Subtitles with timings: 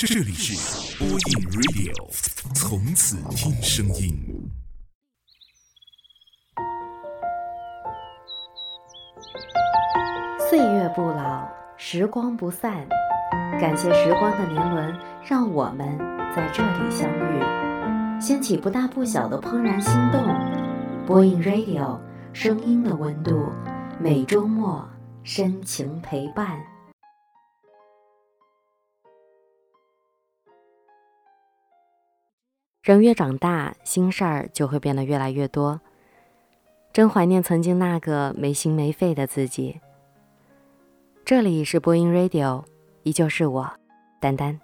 [0.00, 1.18] 这里是播音
[1.50, 1.92] Radio，
[2.54, 4.16] 从此听声音。
[10.48, 12.86] 岁月不老，时光不散。
[13.60, 15.98] 感谢时光的年轮，让我们
[16.32, 20.22] 在这里相遇，掀起不大不小的怦然心动。
[21.08, 21.98] 播音 Radio，
[22.32, 23.50] 声音的温度，
[23.98, 24.88] 每周末
[25.24, 26.56] 深情陪伴。
[32.88, 35.78] 人越长大，心事儿就会变得越来越多。
[36.90, 39.78] 真怀念曾经那个没心没肺的自己。
[41.22, 42.64] 这里是播音 Radio，
[43.02, 43.70] 依旧是我，
[44.18, 44.58] 丹丹。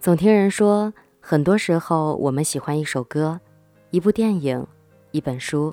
[0.00, 3.40] 总听人说，很多时候我们喜欢一首歌、
[3.92, 4.66] 一部电影、
[5.12, 5.72] 一本书，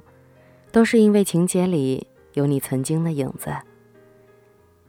[0.72, 3.52] 都是因为情节里有你曾经的影子。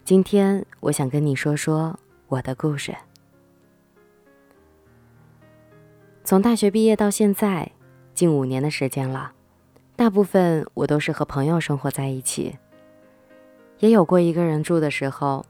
[0.04, 1.98] 今天我想跟你说说
[2.28, 2.94] 我的故事。
[6.26, 7.70] 从大学毕业到现在，
[8.14, 9.32] 近五年的时间了，
[9.94, 12.56] 大部分我都是和朋友生活在一起，
[13.80, 15.44] 也有过一个人住的时候，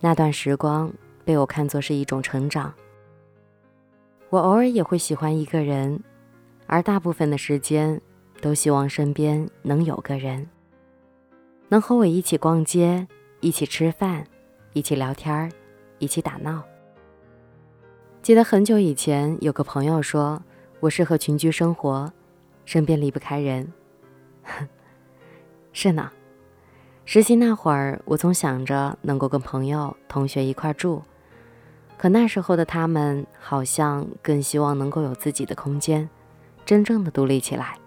[0.00, 0.90] 那段时光
[1.22, 2.72] 被我看作是一种成长。
[4.30, 6.02] 我偶尔也会喜欢一个人，
[6.66, 8.00] 而大部分的时间
[8.40, 10.48] 都希望身边能有个人，
[11.68, 13.06] 能和我一起逛街，
[13.40, 14.26] 一起吃饭，
[14.72, 15.52] 一起聊天
[15.98, 16.64] 一起打闹。
[18.26, 20.42] 记得很久以前，有个朋友说
[20.80, 22.12] 我适合群居生活，
[22.64, 23.72] 身边离不开人。
[25.72, 26.10] 是呢，
[27.04, 31.04] 实习那会儿，我总想着能够跟朋友、同学一块住，
[31.96, 36.10] 可那时候的他们好像更希望能够有自己的空间，
[36.64, 37.78] 真正的独立起来，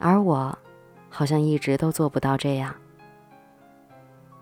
[0.00, 0.58] 而我，
[1.08, 2.74] 好像一直都做不到这样。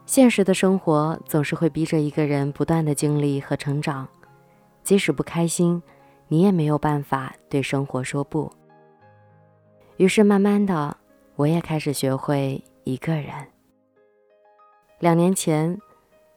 [0.07, 4.09] 现实的生活总是会逼着一个人不断的经历和成长。
[4.87, 5.83] 即使不开心，
[6.29, 8.49] 你也没有办法对生活说不。
[9.97, 10.97] 于是慢慢的，
[11.35, 13.33] 我也开始学会一个人。
[15.01, 15.77] 两年前，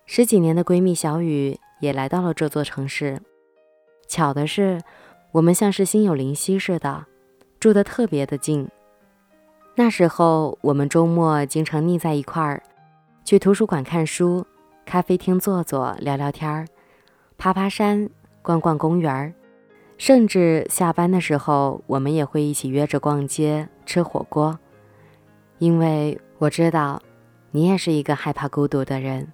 [0.07, 3.21] 十几年的闺蜜小雨也来到了这座城市。
[4.07, 4.81] 巧的是，
[5.31, 7.05] 我们像是心有灵犀似的，
[7.59, 8.67] 住得特别的近。
[9.75, 12.63] 那时候，我们周末经常腻在一块儿，
[13.23, 14.43] 去图书馆看书，
[14.87, 16.65] 咖啡厅坐坐聊聊天儿，
[17.37, 18.09] 爬爬山。
[18.41, 19.33] 逛逛公园，
[19.97, 24.57] 甚至下班的时候，我们也会一起约着逛街、吃火锅。
[25.57, 27.01] 因为我知道，
[27.51, 29.31] 你也是一个害怕孤独的人。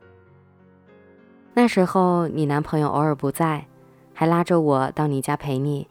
[1.53, 3.67] 那时候你男朋友偶尔不在，
[4.13, 5.87] 还拉着我到你家陪你。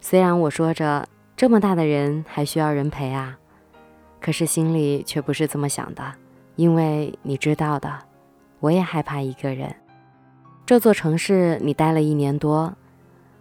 [0.00, 3.38] 虽然我说着这么大的人还需要人陪啊，
[4.20, 6.14] 可是心里却不是这么想的，
[6.54, 7.92] 因为你知道的，
[8.60, 9.74] 我也害怕一个人。
[10.66, 12.74] 这座城市你待了一年多，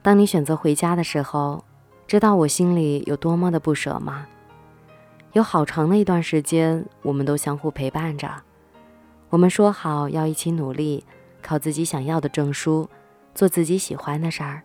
[0.03, 1.66] 当你选择回家的时候，
[2.06, 4.28] 知道我心里有多么的不舍吗？
[5.34, 8.30] 有好长的一段时间，我们都相互陪伴着。
[9.30, 11.03] 我们说好要一起努力，
[11.41, 12.88] 考自己想要的证书，
[13.34, 14.62] 做自己喜欢的事儿。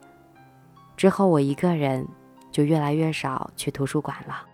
[0.99, 2.06] 之后我一个人
[2.53, 4.44] 就越来越少去图书馆了，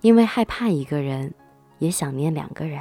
[0.00, 1.34] 因为害怕一个人，
[1.78, 2.80] 也想念两个人。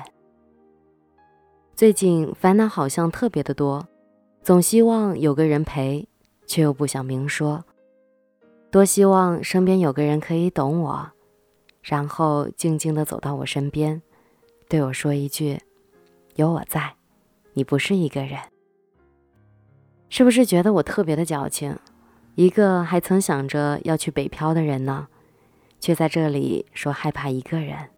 [1.75, 3.85] 最近烦恼好像特别的多。
[4.43, 6.07] 总希望有个人陪，
[6.47, 7.63] 却又不想明说。
[8.71, 11.11] 多希望身边有个人可以懂我，
[11.83, 14.01] 然后静静地走到我身边，
[14.67, 15.59] 对我说一句
[16.35, 16.95] ：“有我在，
[17.53, 18.39] 你不是一个人。”
[20.09, 21.77] 是不是觉得我特别的矫情？
[22.35, 25.07] 一个还曾想着要去北漂的人呢，
[25.79, 27.89] 却在这里说害怕一个人。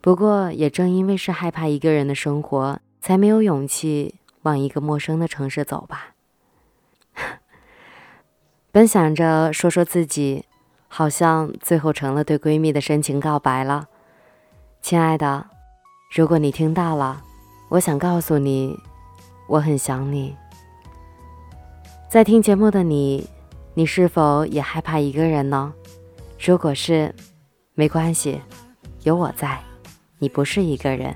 [0.00, 4.14] 不过也正因为是害怕一个人的生活，才没有勇气。
[4.42, 6.14] 往一个陌生的城市走吧。
[8.70, 10.46] 本想着说说自己，
[10.88, 13.88] 好像最后成了对闺蜜的深情告白了。
[14.80, 15.46] 亲爱的，
[16.14, 17.22] 如果你听到了，
[17.68, 18.78] 我想告诉你，
[19.46, 20.36] 我很想你。
[22.08, 23.28] 在听节目的你，
[23.74, 25.72] 你是否也害怕一个人呢？
[26.38, 27.14] 如果是，
[27.74, 28.40] 没关系，
[29.04, 29.62] 有我在，
[30.18, 31.14] 你不是一个人。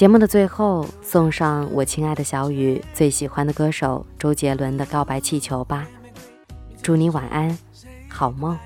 [0.00, 5.86] 节目的最后，送上我亲爱的小雨最喜欢的歌手周杰伦的《告白气球》吧。
[6.82, 7.58] 祝你晚安，
[8.08, 8.58] 好梦。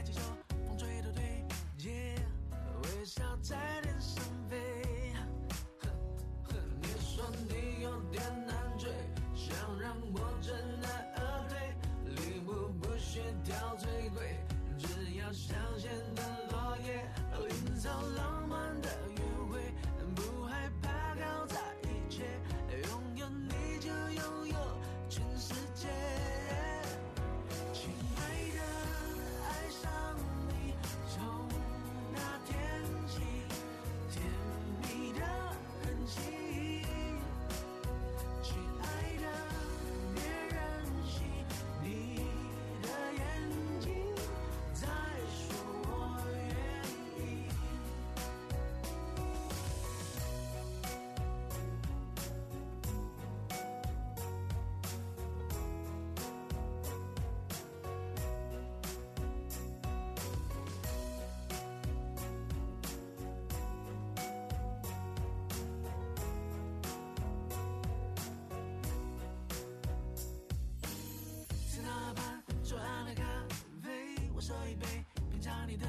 [74.74, 75.86] 杯，品尝你的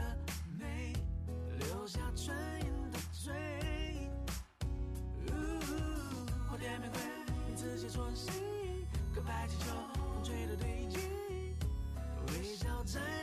[0.60, 0.94] 美，
[1.60, 3.34] 留下唇印的嘴。
[6.48, 7.00] 花店玫瑰，
[7.48, 8.30] 你自己做戏，
[9.16, 9.66] 告白气球，
[10.14, 10.98] 风吹的堆积，
[12.28, 13.15] 微笑在。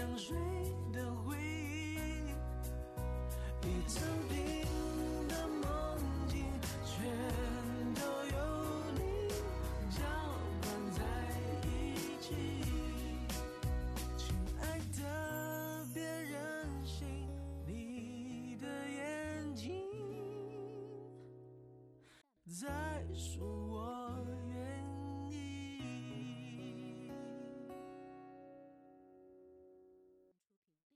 [0.00, 0.34] 香水
[0.94, 2.08] 的回忆，
[3.60, 6.42] 一层冰的梦境，
[6.86, 7.04] 全
[7.96, 8.00] 都
[8.32, 8.36] 有
[8.94, 9.28] 你
[9.90, 10.00] 搅
[10.62, 11.02] 拌在
[11.68, 11.68] 一
[12.18, 12.34] 起。
[14.16, 17.28] 亲爱的，别任性，
[17.66, 19.84] 你的眼睛
[22.46, 22.66] 在
[23.12, 23.59] 说。